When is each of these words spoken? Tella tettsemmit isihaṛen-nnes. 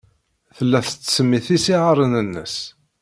Tella 0.57 0.79
tettsemmit 0.87 1.47
isihaṛen-nnes. 1.55 2.55